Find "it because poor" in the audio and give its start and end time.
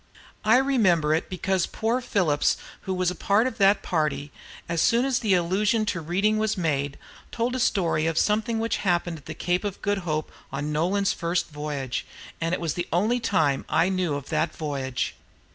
1.13-2.01